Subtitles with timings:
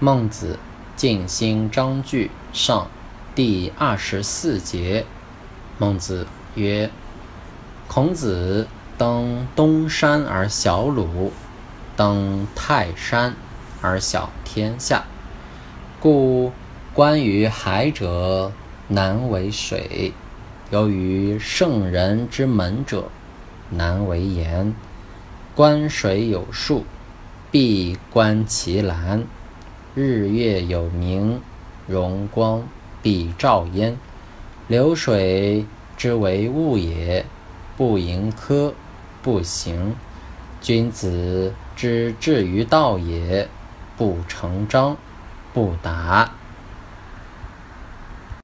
[0.00, 0.60] 孟子
[0.94, 2.88] 尽心章句上
[3.34, 5.04] 第二十四节。
[5.76, 6.24] 孟子
[6.54, 6.88] 曰
[7.88, 11.32] ：“孔子登东山而小鲁，
[11.96, 13.34] 登泰山
[13.82, 15.02] 而小天下。
[15.98, 16.52] 故
[16.94, 18.52] 观于海者，
[18.86, 20.12] 难为水；
[20.70, 23.10] 由于圣人之门者，
[23.70, 24.72] 难为言。
[25.56, 26.84] 观水有数，
[27.50, 29.24] 必观其蓝。
[30.00, 31.40] 日月有明，
[31.88, 32.62] 容光
[33.02, 33.96] 必照焉。
[34.68, 35.64] 流水
[35.96, 37.26] 之为物也，
[37.76, 38.72] 不盈科，
[39.24, 39.96] 不行。
[40.60, 43.48] 君子之至于道也，
[43.96, 44.96] 不成章，
[45.52, 46.30] 不达。